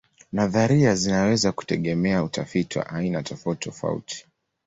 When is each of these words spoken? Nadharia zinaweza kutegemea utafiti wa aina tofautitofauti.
Nadharia 0.31 0.95
zinaweza 0.95 1.51
kutegemea 1.51 2.23
utafiti 2.23 2.79
wa 2.79 2.89
aina 2.89 3.23
tofautitofauti. 3.23 4.25